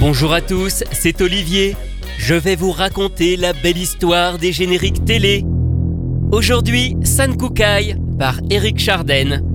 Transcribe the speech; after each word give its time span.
Bonjour 0.00 0.32
à 0.32 0.40
tous, 0.40 0.82
c'est 0.92 1.20
Olivier. 1.20 1.76
Je 2.16 2.34
vais 2.34 2.56
vous 2.56 2.72
raconter 2.72 3.36
la 3.36 3.52
belle 3.52 3.76
histoire 3.76 4.38
des 4.38 4.50
génériques 4.50 5.04
télé. 5.04 5.44
Aujourd'hui, 6.32 6.96
San 7.04 7.36
Kukai 7.36 7.96
par 8.18 8.40
Eric 8.48 8.78
Charden. 8.78 9.49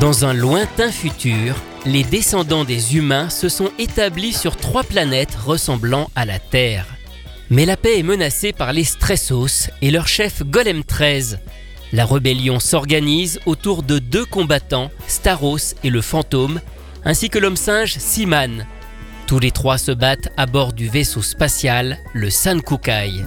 Dans 0.00 0.26
un 0.26 0.34
lointain 0.34 0.92
futur, 0.92 1.56
les 1.86 2.04
descendants 2.04 2.64
des 2.64 2.96
humains 2.96 3.30
se 3.30 3.48
sont 3.48 3.70
établis 3.78 4.34
sur 4.34 4.56
trois 4.56 4.84
planètes 4.84 5.34
ressemblant 5.34 6.10
à 6.14 6.26
la 6.26 6.38
Terre. 6.38 6.84
Mais 7.48 7.64
la 7.64 7.78
paix 7.78 7.98
est 7.98 8.02
menacée 8.02 8.52
par 8.52 8.74
les 8.74 8.84
Stressos 8.84 9.70
et 9.80 9.90
leur 9.90 10.06
chef 10.06 10.42
Golem 10.42 10.84
13. 10.84 11.38
La 11.94 12.04
rébellion 12.04 12.60
s'organise 12.60 13.40
autour 13.46 13.82
de 13.82 13.98
deux 13.98 14.26
combattants, 14.26 14.90
Staros 15.06 15.74
et 15.82 15.88
le 15.88 16.02
fantôme, 16.02 16.60
ainsi 17.06 17.30
que 17.30 17.38
l'homme 17.38 17.56
singe 17.56 17.96
Siman. 17.96 18.66
Tous 19.26 19.38
les 19.38 19.50
trois 19.50 19.78
se 19.78 19.92
battent 19.92 20.28
à 20.36 20.44
bord 20.44 20.74
du 20.74 20.88
vaisseau 20.88 21.22
spatial, 21.22 21.96
le 22.12 22.28
Sankukai. 22.28 23.24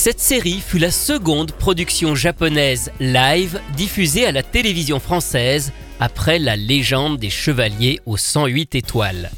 Cette 0.00 0.20
série 0.20 0.60
fut 0.60 0.78
la 0.78 0.92
seconde 0.92 1.50
production 1.50 2.14
japonaise 2.14 2.92
live 3.00 3.60
diffusée 3.76 4.26
à 4.26 4.30
la 4.30 4.44
télévision 4.44 5.00
française 5.00 5.72
après 5.98 6.38
La 6.38 6.54
légende 6.54 7.18
des 7.18 7.30
chevaliers 7.30 7.98
aux 8.06 8.16
108 8.16 8.76
étoiles. 8.76 9.32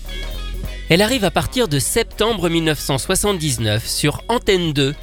Elle 0.91 1.00
arrive 1.00 1.25
à 1.25 1.31
partir 1.31 1.66
de 1.66 1.78
septembre 1.78 2.50
1979 2.50 3.88
sur 3.88 4.22
Antenne 4.28 4.75
2. 4.75 4.94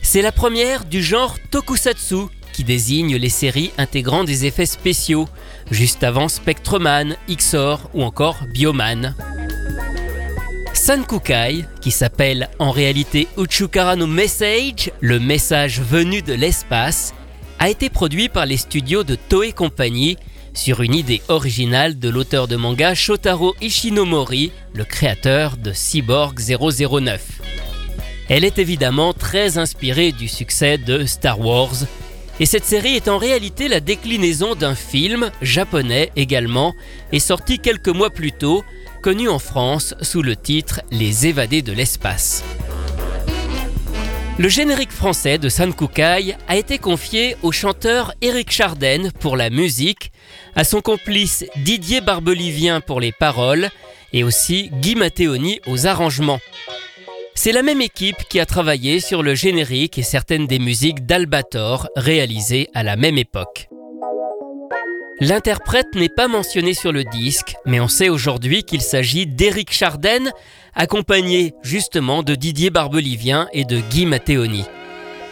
C'est 0.00 0.22
la 0.22 0.32
première 0.32 0.86
du 0.86 1.02
genre 1.02 1.36
tokusatsu 1.50 2.30
qui 2.54 2.64
désigne 2.64 3.16
les 3.16 3.28
séries 3.28 3.72
intégrant 3.76 4.24
des 4.24 4.46
effets 4.46 4.64
spéciaux, 4.64 5.28
juste 5.70 6.02
avant 6.02 6.28
Spectreman, 6.28 7.14
Xor 7.28 7.90
ou 7.92 8.04
encore 8.04 8.38
Bioman. 8.54 9.14
Sankukai, 10.86 11.64
qui 11.80 11.90
s'appelle 11.90 12.50
en 12.58 12.70
réalité 12.70 13.26
Uchukara 13.38 13.96
no 13.96 14.06
Message, 14.06 14.92
le 15.00 15.18
message 15.18 15.80
venu 15.80 16.20
de 16.20 16.34
l'espace, 16.34 17.14
a 17.58 17.70
été 17.70 17.88
produit 17.88 18.28
par 18.28 18.44
les 18.44 18.58
studios 18.58 19.02
de 19.02 19.14
Toei 19.14 19.54
Company 19.54 20.18
sur 20.52 20.82
une 20.82 20.94
idée 20.94 21.22
originale 21.28 21.98
de 21.98 22.10
l'auteur 22.10 22.48
de 22.48 22.56
manga 22.56 22.94
Shotaro 22.94 23.54
Ishinomori, 23.62 24.52
le 24.74 24.84
créateur 24.84 25.56
de 25.56 25.72
Cyborg 25.72 26.38
009. 26.38 27.40
Elle 28.28 28.44
est 28.44 28.58
évidemment 28.58 29.14
très 29.14 29.56
inspirée 29.56 30.12
du 30.12 30.28
succès 30.28 30.76
de 30.76 31.06
Star 31.06 31.40
Wars, 31.40 31.86
et 32.40 32.44
cette 32.44 32.66
série 32.66 32.94
est 32.94 33.08
en 33.08 33.16
réalité 33.16 33.68
la 33.68 33.80
déclinaison 33.80 34.54
d'un 34.54 34.74
film 34.74 35.30
japonais 35.40 36.12
également, 36.14 36.74
et 37.10 37.20
sorti 37.20 37.58
quelques 37.58 37.88
mois 37.88 38.10
plus 38.10 38.32
tôt, 38.32 38.62
connu 39.04 39.28
en 39.28 39.38
France 39.38 39.94
sous 40.00 40.22
le 40.22 40.34
titre 40.34 40.80
Les 40.90 41.26
évadés 41.26 41.60
de 41.60 41.74
l'espace. 41.74 42.42
Le 44.38 44.48
générique 44.48 44.92
français 44.92 45.36
de 45.36 45.50
Sankukai 45.50 46.34
a 46.48 46.56
été 46.56 46.78
confié 46.78 47.36
au 47.42 47.52
chanteur 47.52 48.14
Eric 48.22 48.50
Charden 48.50 49.12
pour 49.20 49.36
la 49.36 49.50
musique, 49.50 50.10
à 50.56 50.64
son 50.64 50.80
complice 50.80 51.44
Didier 51.56 52.00
Barbelivien 52.00 52.80
pour 52.80 52.98
les 52.98 53.12
paroles 53.12 53.68
et 54.14 54.24
aussi 54.24 54.70
Guy 54.80 54.94
Matteoni 54.94 55.60
aux 55.66 55.86
arrangements. 55.86 56.40
C'est 57.34 57.52
la 57.52 57.62
même 57.62 57.82
équipe 57.82 58.24
qui 58.30 58.40
a 58.40 58.46
travaillé 58.46 59.00
sur 59.00 59.22
le 59.22 59.34
générique 59.34 59.98
et 59.98 60.02
certaines 60.02 60.46
des 60.46 60.58
musiques 60.58 61.04
d'Albator 61.04 61.90
réalisées 61.94 62.70
à 62.72 62.82
la 62.82 62.96
même 62.96 63.18
époque. 63.18 63.68
L'interprète 65.20 65.94
n'est 65.94 66.08
pas 66.08 66.26
mentionné 66.26 66.74
sur 66.74 66.90
le 66.90 67.04
disque, 67.04 67.54
mais 67.66 67.78
on 67.78 67.86
sait 67.86 68.08
aujourd'hui 68.08 68.64
qu'il 68.64 68.80
s'agit 68.80 69.26
d'Éric 69.26 69.72
Charden, 69.72 70.32
accompagné 70.74 71.54
justement 71.62 72.24
de 72.24 72.34
Didier 72.34 72.70
Barbelivien 72.70 73.46
et 73.52 73.64
de 73.64 73.78
Guy 73.78 74.06
Matteoni. 74.06 74.64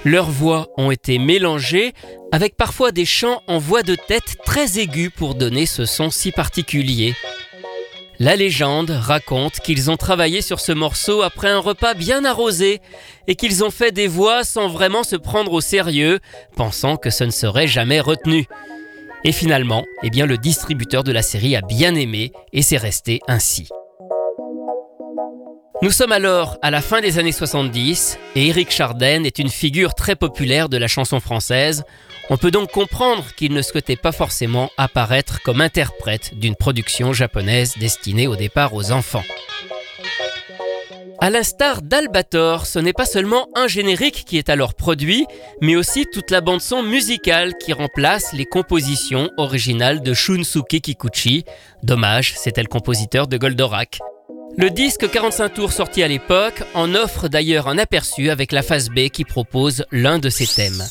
Leurs 0.04 0.30
voix 0.30 0.68
ont 0.76 0.92
été 0.92 1.18
mélangées 1.18 1.94
avec 2.30 2.56
parfois 2.56 2.92
des 2.92 3.04
chants 3.04 3.42
en 3.48 3.58
voix 3.58 3.82
de 3.82 3.96
tête 3.96 4.36
très 4.44 4.78
aigus 4.78 5.10
pour 5.14 5.34
donner 5.34 5.66
ce 5.66 5.84
son 5.84 6.10
si 6.10 6.30
particulier. 6.30 7.14
La 8.20 8.36
légende 8.36 8.90
raconte 8.90 9.58
qu'ils 9.60 9.90
ont 9.90 9.96
travaillé 9.96 10.42
sur 10.42 10.60
ce 10.60 10.70
morceau 10.70 11.22
après 11.22 11.48
un 11.48 11.58
repas 11.58 11.94
bien 11.94 12.24
arrosé 12.24 12.80
et 13.26 13.34
qu'ils 13.34 13.64
ont 13.64 13.70
fait 13.70 13.90
des 13.90 14.06
voix 14.06 14.44
sans 14.44 14.68
vraiment 14.68 15.02
se 15.02 15.16
prendre 15.16 15.52
au 15.52 15.60
sérieux, 15.60 16.20
pensant 16.54 16.96
que 16.96 17.10
ce 17.10 17.24
ne 17.24 17.30
serait 17.30 17.66
jamais 17.66 17.98
retenu. 17.98 18.46
Et 19.24 19.32
finalement, 19.32 19.84
eh 20.02 20.10
le 20.10 20.36
distributeur 20.36 21.04
de 21.04 21.12
la 21.12 21.22
série 21.22 21.54
a 21.54 21.60
bien 21.60 21.94
aimé 21.94 22.32
et 22.52 22.62
c'est 22.62 22.76
resté 22.76 23.20
ainsi. 23.28 23.68
Nous 25.80 25.90
sommes 25.90 26.12
alors 26.12 26.58
à 26.62 26.70
la 26.70 26.80
fin 26.80 27.00
des 27.00 27.18
années 27.18 27.32
70 27.32 28.18
et 28.34 28.48
Eric 28.48 28.70
Chardin 28.70 29.24
est 29.24 29.38
une 29.38 29.48
figure 29.48 29.94
très 29.94 30.16
populaire 30.16 30.68
de 30.68 30.76
la 30.76 30.88
chanson 30.88 31.20
française. 31.20 31.84
On 32.30 32.36
peut 32.36 32.50
donc 32.50 32.70
comprendre 32.70 33.24
qu'il 33.36 33.52
ne 33.52 33.62
souhaitait 33.62 33.96
pas 33.96 34.12
forcément 34.12 34.70
apparaître 34.76 35.40
comme 35.42 35.60
interprète 35.60 36.38
d'une 36.38 36.56
production 36.56 37.12
japonaise 37.12 37.74
destinée 37.78 38.26
au 38.26 38.36
départ 38.36 38.74
aux 38.74 38.92
enfants. 38.92 39.24
À 41.22 41.30
l'instar 41.30 41.82
d'Albator, 41.82 42.66
ce 42.66 42.80
n'est 42.80 42.92
pas 42.92 43.06
seulement 43.06 43.46
un 43.54 43.68
générique 43.68 44.24
qui 44.26 44.38
est 44.38 44.48
alors 44.48 44.74
produit, 44.74 45.24
mais 45.60 45.76
aussi 45.76 46.04
toute 46.12 46.32
la 46.32 46.40
bande-son 46.40 46.82
musicale 46.82 47.52
qui 47.58 47.72
remplace 47.72 48.32
les 48.32 48.44
compositions 48.44 49.30
originales 49.36 50.02
de 50.02 50.14
Shunsuke 50.14 50.80
Kikuchi. 50.80 51.44
Dommage, 51.84 52.34
c'était 52.36 52.62
le 52.62 52.66
compositeur 52.66 53.28
de 53.28 53.36
Goldorak. 53.36 54.00
Le 54.58 54.68
disque 54.70 55.08
45 55.08 55.54
tours 55.54 55.70
sorti 55.70 56.02
à 56.02 56.08
l'époque 56.08 56.64
en 56.74 56.92
offre 56.96 57.28
d'ailleurs 57.28 57.68
un 57.68 57.78
aperçu 57.78 58.28
avec 58.28 58.50
la 58.50 58.62
phase 58.62 58.88
B 58.90 59.08
qui 59.08 59.24
propose 59.24 59.84
l'un 59.92 60.18
de 60.18 60.28
ses 60.28 60.48
thèmes. 60.48 60.82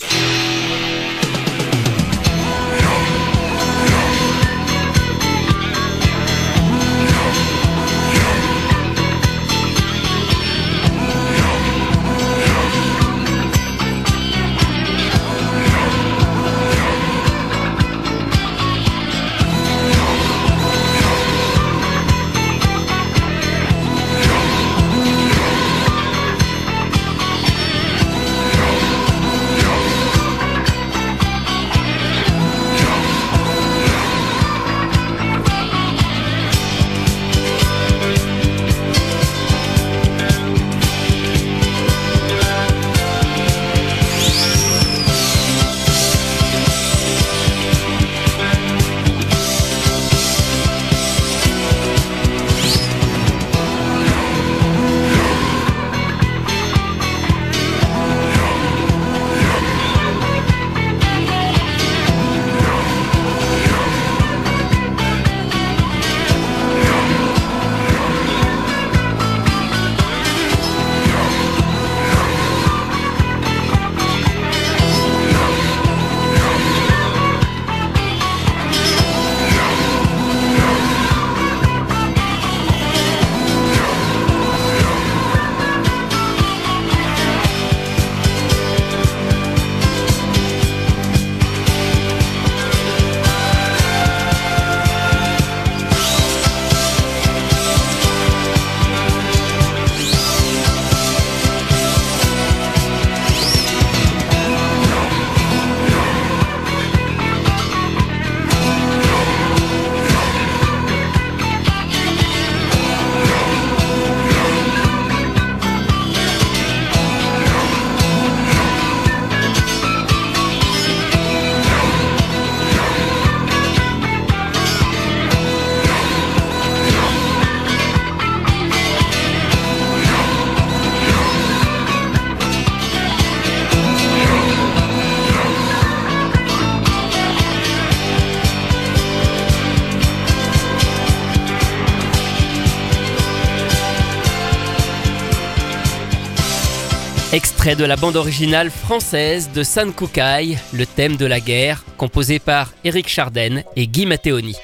Extrait 147.34 147.78
de 147.78 147.86
la 147.86 147.96
bande 147.96 148.18
originale 148.18 148.70
française 148.70 149.52
de 149.54 149.64
San 149.64 149.94
Kukai, 149.94 150.58
le 150.74 150.86
thème 150.86 151.16
de 151.16 151.26
la 151.26 151.40
guerre, 151.40 151.86
composé 151.96 152.40
par 152.40 152.74
Eric 152.84 153.08
Chardin 153.08 153.62
et 153.78 153.88
Guy 153.88 154.06
Matteoni. 154.06 154.58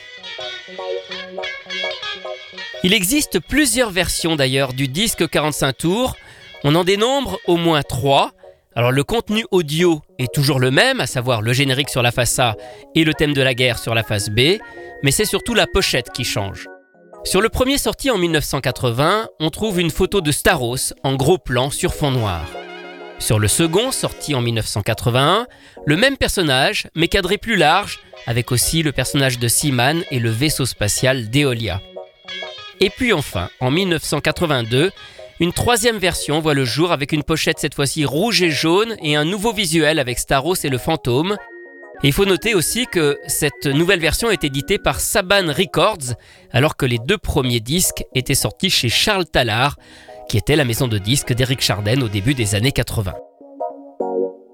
Il 2.83 2.93
existe 2.93 3.39
plusieurs 3.39 3.89
versions 3.89 4.35
d'ailleurs 4.35 4.73
du 4.73 4.89
disque 4.89 5.29
45 5.29 5.77
tours. 5.77 6.17
On 6.65 6.75
en 6.75 6.83
dénombre 6.83 7.39
au 7.47 7.55
moins 7.55 7.83
trois. 7.83 8.31
Alors 8.75 8.91
le 8.91 9.05
contenu 9.05 9.45
audio 9.51 10.01
est 10.19 10.33
toujours 10.33 10.59
le 10.59 10.69
même, 10.69 10.99
à 10.99 11.07
savoir 11.07 11.41
le 11.41 11.53
générique 11.53 11.89
sur 11.89 12.01
la 12.01 12.11
face 12.11 12.37
A 12.37 12.57
et 12.95 13.05
le 13.05 13.13
thème 13.13 13.33
de 13.33 13.41
la 13.41 13.53
guerre 13.53 13.79
sur 13.79 13.95
la 13.95 14.03
face 14.03 14.29
B, 14.29 14.57
mais 15.03 15.11
c'est 15.11 15.23
surtout 15.23 15.53
la 15.53 15.67
pochette 15.67 16.11
qui 16.11 16.25
change. 16.25 16.67
Sur 17.23 17.41
le 17.41 17.49
premier 17.49 17.77
sorti 17.77 18.11
en 18.11 18.17
1980, 18.17 19.27
on 19.39 19.49
trouve 19.49 19.79
une 19.79 19.89
photo 19.89 20.21
de 20.21 20.31
Staros 20.31 20.93
en 21.03 21.15
gros 21.15 21.37
plan 21.37 21.69
sur 21.71 21.93
fond 21.93 22.11
noir. 22.11 22.45
Sur 23.19 23.39
le 23.39 23.47
second, 23.47 23.91
sorti 23.91 24.35
en 24.35 24.41
1981, 24.41 25.47
le 25.85 25.97
même 25.97 26.17
personnage, 26.17 26.87
mais 26.95 27.07
cadré 27.07 27.37
plus 27.37 27.55
large, 27.55 27.99
avec 28.25 28.51
aussi 28.51 28.83
le 28.83 28.91
personnage 28.91 29.39
de 29.39 29.47
Seaman 29.47 30.03
et 30.11 30.19
le 30.19 30.29
vaisseau 30.29 30.65
spatial 30.65 31.29
d'Eolia. 31.29 31.81
Et 32.79 32.89
puis 32.89 33.13
enfin, 33.13 33.49
en 33.59 33.71
1982, 33.71 34.91
une 35.39 35.53
troisième 35.53 35.97
version 35.97 36.39
voit 36.39 36.53
le 36.53 36.65
jour 36.65 36.91
avec 36.91 37.11
une 37.11 37.23
pochette 37.23 37.59
cette 37.59 37.73
fois-ci 37.73 38.05
rouge 38.05 38.41
et 38.41 38.51
jaune 38.51 38.95
et 39.01 39.15
un 39.15 39.25
nouveau 39.25 39.51
visuel 39.51 39.99
avec 39.99 40.19
Staros 40.19 40.55
et 40.63 40.69
le 40.69 40.77
fantôme. 40.77 41.37
il 42.03 42.13
faut 42.13 42.25
noter 42.25 42.53
aussi 42.53 42.85
que 42.85 43.19
cette 43.27 43.65
nouvelle 43.65 43.99
version 43.99 44.29
est 44.29 44.43
éditée 44.43 44.77
par 44.77 44.99
Saban 44.99 45.51
Records, 45.51 46.15
alors 46.51 46.75
que 46.75 46.85
les 46.85 46.99
deux 46.99 47.17
premiers 47.17 47.59
disques 47.59 48.03
étaient 48.13 48.35
sortis 48.35 48.69
chez 48.69 48.89
Charles 48.89 49.25
Tallard, 49.25 49.75
qui 50.27 50.37
était 50.37 50.55
la 50.55 50.65
maison 50.65 50.87
de 50.87 50.97
disques 50.97 51.33
d'Eric 51.33 51.61
Chardin 51.61 52.01
au 52.01 52.07
début 52.07 52.33
des 52.33 52.55
années 52.55 52.71
80. 52.71 53.13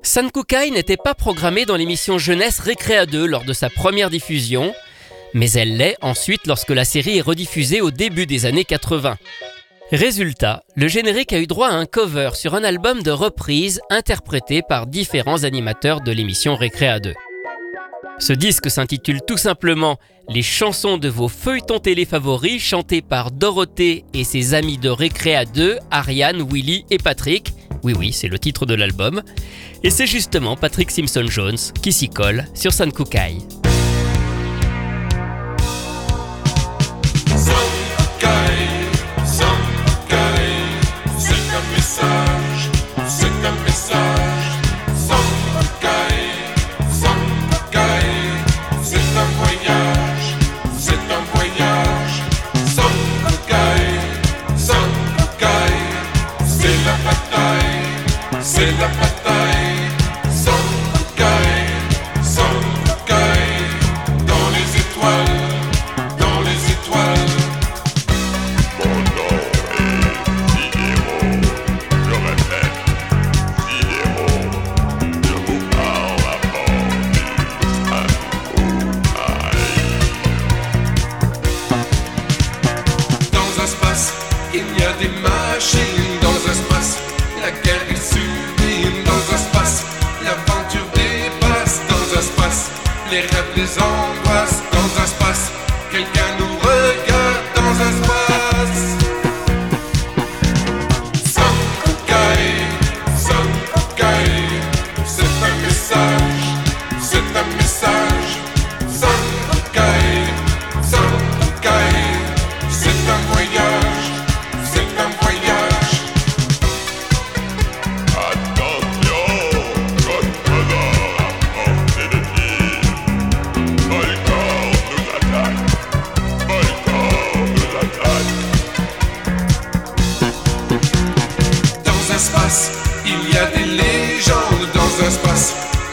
Sankukai 0.02 0.70
n'était 0.72 0.98
pas 0.98 1.16
programmée 1.16 1.66
dans 1.66 1.78
l'émission 1.78 2.18
Jeunesse 2.18 2.60
Récréa 2.60 3.06
2 3.06 3.26
lors 3.26 3.46
de 3.46 3.54
sa 3.54 3.70
première 3.70 4.10
diffusion, 4.10 4.74
mais 5.34 5.50
elle 5.52 5.78
l'est 5.78 5.98
ensuite 6.02 6.46
lorsque 6.46 6.72
la 6.72 6.86
série 6.86 7.18
est 7.18 7.22
rediffusée 7.22 7.82
au 7.82 7.90
début 7.90 8.26
des 8.26 8.46
années 8.46 8.66
80. 8.66 9.18
Résultat, 9.92 10.64
le 10.76 10.88
générique 10.88 11.34
a 11.34 11.40
eu 11.40 11.48
droit 11.48 11.70
à 11.70 11.76
un 11.76 11.86
cover 11.86 12.32
sur 12.34 12.56
un 12.56 12.64
album 12.64 13.02
de 13.04 13.12
reprise 13.12 13.80
interprété 13.90 14.62
par 14.68 14.88
différents 14.88 15.44
animateurs 15.44 16.02
de 16.02 16.12
l'émission 16.12 16.56
Récréa 16.56 17.00
2. 17.00 17.14
Ce 18.20 18.34
disque 18.34 18.70
s'intitule 18.70 19.22
tout 19.26 19.38
simplement 19.38 19.98
Les 20.30 20.42
chansons 20.42 20.98
de 20.98 21.10
vos 21.10 21.28
feuilletons 21.28 21.80
télé 21.80 22.06
favoris 22.06 22.62
chantées 22.62 23.02
par 23.02 23.32
Dorothée 23.32 24.06
et 24.14 24.24
ses 24.24 24.54
amis 24.54 24.78
de 24.78 24.90
Récréa 24.90 25.46
2, 25.46 25.80
Ariane, 25.92 26.48
Willy 26.50 26.86
et 26.90 26.98
Patrick. 26.98 27.54
Oui 27.84 27.94
oui, 27.98 28.14
c'est 28.14 28.30
le 28.30 28.40
titre 28.40 28.66
de 28.66 28.76
l'album. 28.76 29.22
Et 29.84 29.90
c'est 29.90 30.08
justement 30.08 30.56
Patrick 30.56 30.92
Simpson 30.92 31.26
Jones 31.28 31.58
qui 31.82 31.92
s'y 31.92 32.10
colle 32.10 32.46
sur 32.54 32.72
Sankukai. 32.72 33.38
Sky 33.40 33.63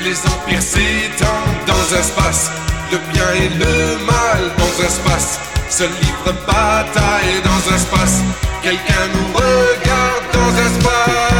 Les 0.03 0.17
empires 0.27 0.63
s'étendent 0.63 1.67
dans 1.67 1.95
un 1.95 2.01
espace. 2.01 2.51
Le 2.91 2.99
bien 3.13 3.29
et 3.35 3.49
le 3.51 4.05
mal 4.07 4.51
dans 4.57 4.83
un 4.83 4.87
espace. 4.87 5.39
Se 5.69 5.85
livre 5.85 6.33
bataille 6.47 7.43
dans 7.45 7.73
un 7.73 7.77
espace. 7.77 8.23
Quelqu'un 8.63 9.09
nous 9.15 9.33
regarde 9.35 10.25
dans 10.33 10.41
un 10.41 10.67
espace. 10.67 11.40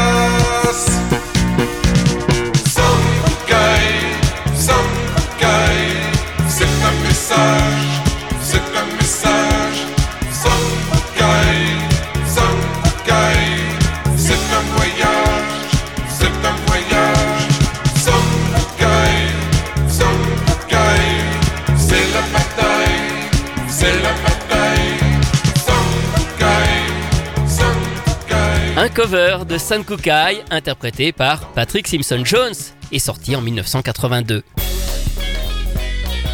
De 28.93 29.57
Sankukai, 29.57 30.43
interprété 30.49 31.13
par 31.13 31.53
Patrick 31.53 31.87
Simpson 31.87 32.23
Jones, 32.25 32.53
est 32.91 32.99
sorti 32.99 33.37
en 33.37 33.41
1982. 33.41 34.43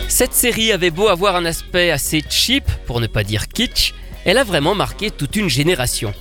Cette 0.07 0.33
série 0.33 0.71
avait 0.71 0.89
beau 0.89 1.07
avoir 1.07 1.35
un 1.35 1.45
aspect 1.45 1.91
assez 1.91 2.23
cheap, 2.27 2.65
pour 2.87 2.99
ne 2.99 3.05
pas 3.05 3.23
dire 3.23 3.47
kitsch, 3.47 3.93
elle 4.25 4.39
a 4.39 4.43
vraiment 4.43 4.73
marqué 4.73 5.11
toute 5.11 5.35
une 5.35 5.49
génération. 5.49 6.13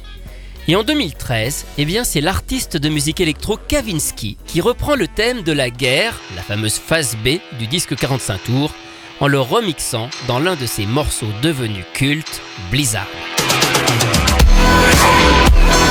Et 0.69 0.77
en 0.77 0.83
2013, 0.83 1.65
eh 1.79 2.05
c'est 2.05 2.21
l'artiste 2.21 2.77
de 2.77 2.91
musique 2.91 3.21
électro 3.21 3.57
Kavinsky 3.57 4.37
qui 4.47 4.61
reprend 4.61 4.95
le 4.95 5.09
thème 5.09 5.43
de 5.43 5.53
la 5.53 5.71
guerre, 5.71 6.21
la 6.37 6.43
fameuse 6.43 6.79
phase 6.79 7.17
B 7.25 7.39
du 7.59 7.67
disque 7.67 7.97
45 7.97 8.45
tours, 8.45 8.75
en 9.21 9.27
le 9.27 9.41
remixant 9.41 10.11
dans 10.29 10.39
l'un 10.39 10.57
de 10.57 10.67
ses 10.67 10.85
morceaux 10.85 11.33
devenus 11.41 11.87
cultes, 11.95 12.43
Blizzard. 12.71 13.09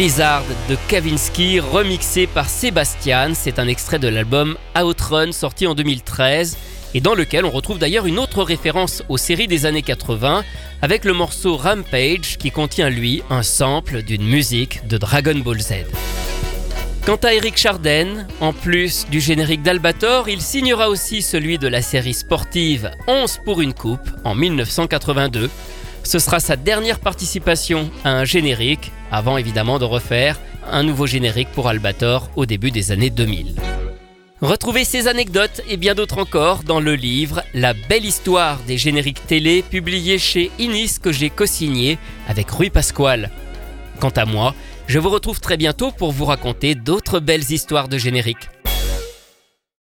Blizzard 0.00 0.44
de 0.70 0.78
Kavinsky 0.88 1.60
remixé 1.60 2.26
par 2.26 2.48
Sébastien. 2.48 3.34
C'est 3.34 3.58
un 3.58 3.68
extrait 3.68 3.98
de 3.98 4.08
l'album 4.08 4.56
Outrun 4.74 5.30
sorti 5.30 5.66
en 5.66 5.74
2013 5.74 6.56
et 6.94 7.02
dans 7.02 7.14
lequel 7.14 7.44
on 7.44 7.50
retrouve 7.50 7.78
d'ailleurs 7.78 8.06
une 8.06 8.18
autre 8.18 8.42
référence 8.42 9.02
aux 9.10 9.18
séries 9.18 9.46
des 9.46 9.66
années 9.66 9.82
80 9.82 10.42
avec 10.80 11.04
le 11.04 11.12
morceau 11.12 11.54
Rampage 11.58 12.38
qui 12.38 12.50
contient 12.50 12.88
lui 12.88 13.22
un 13.28 13.42
sample 13.42 14.00
d'une 14.00 14.24
musique 14.24 14.86
de 14.88 14.96
Dragon 14.96 15.36
Ball 15.36 15.60
Z. 15.60 15.84
Quant 17.04 17.16
à 17.16 17.34
Eric 17.34 17.58
Charden, 17.58 18.26
en 18.40 18.54
plus 18.54 19.04
du 19.10 19.20
générique 19.20 19.62
d'Albator, 19.62 20.30
il 20.30 20.40
signera 20.40 20.88
aussi 20.88 21.20
celui 21.20 21.58
de 21.58 21.68
la 21.68 21.82
série 21.82 22.14
sportive 22.14 22.90
11 23.06 23.40
pour 23.44 23.60
une 23.60 23.74
coupe 23.74 24.08
en 24.24 24.34
1982. 24.34 25.50
Ce 26.02 26.18
sera 26.18 26.40
sa 26.40 26.56
dernière 26.56 26.98
participation 26.98 27.90
à 28.04 28.10
un 28.10 28.24
générique, 28.24 28.90
avant 29.12 29.36
évidemment 29.36 29.78
de 29.78 29.84
refaire 29.84 30.40
un 30.70 30.82
nouveau 30.82 31.06
générique 31.06 31.48
pour 31.52 31.68
Albator 31.68 32.30
au 32.36 32.46
début 32.46 32.70
des 32.70 32.92
années 32.92 33.10
2000. 33.10 33.56
Retrouvez 34.40 34.84
ces 34.84 35.06
anecdotes 35.06 35.60
et 35.68 35.76
bien 35.76 35.94
d'autres 35.94 36.18
encore 36.18 36.62
dans 36.62 36.80
le 36.80 36.94
livre 36.94 37.42
La 37.52 37.74
belle 37.74 38.06
histoire 38.06 38.58
des 38.66 38.78
génériques 38.78 39.26
télé 39.26 39.62
publié 39.62 40.18
chez 40.18 40.50
Inis 40.58 40.96
que 41.00 41.12
j'ai 41.12 41.28
co-signé 41.28 41.98
avec 42.26 42.50
Rui 42.50 42.70
Pasquale. 42.70 43.30
Quant 43.98 44.08
à 44.10 44.24
moi, 44.24 44.54
je 44.86 44.98
vous 44.98 45.10
retrouve 45.10 45.40
très 45.40 45.58
bientôt 45.58 45.90
pour 45.90 46.10
vous 46.12 46.24
raconter 46.24 46.74
d'autres 46.74 47.20
belles 47.20 47.52
histoires 47.52 47.88
de 47.88 47.98
génériques. 47.98 48.48